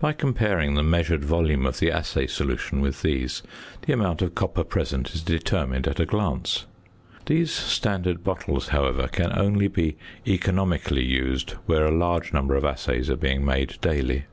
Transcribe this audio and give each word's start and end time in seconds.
By 0.00 0.14
comparing 0.14 0.72
the 0.76 0.82
measured 0.82 1.22
volume 1.22 1.66
of 1.66 1.78
the 1.78 1.90
assay 1.90 2.26
solution 2.26 2.80
with 2.80 3.02
these, 3.02 3.42
the 3.84 3.92
amount 3.92 4.22
of 4.22 4.34
copper 4.34 4.64
present 4.64 5.10
is 5.10 5.20
determined 5.22 5.86
at 5.86 6.00
a 6.00 6.06
glance. 6.06 6.64
These 7.26 7.50
standard 7.52 8.24
bottles, 8.24 8.68
however, 8.68 9.08
can 9.08 9.30
only 9.38 9.68
be 9.68 9.98
economically 10.26 11.04
used 11.04 11.50
where 11.66 11.84
a 11.84 11.90
large 11.90 12.32
number 12.32 12.54
of 12.54 12.64
assays 12.64 13.10
are 13.10 13.16
being 13.18 13.44
made 13.44 13.78
daily. 13.82 14.24